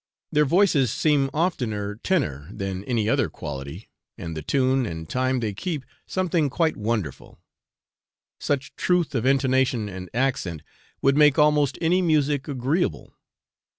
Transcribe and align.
Their 0.31 0.45
voices 0.45 0.91
seem 0.91 1.29
oftener 1.31 1.93
tenor 1.93 2.49
than 2.51 2.83
any 2.85 3.07
other 3.07 3.29
quality, 3.29 3.87
and 4.17 4.35
the 4.35 4.41
tune 4.41 4.83
and 4.87 5.07
time 5.07 5.41
they 5.41 5.53
keep 5.53 5.85
something 6.07 6.49
quite 6.49 6.75
wonderful; 6.75 7.39
such 8.39 8.73
truth 8.75 9.13
of 9.13 9.27
intonation 9.27 9.87
and 9.87 10.09
accent 10.11 10.63
would 11.03 11.15
make 11.15 11.37
almost 11.37 11.77
any 11.81 12.01
music 12.01 12.47
agreeable. 12.47 13.13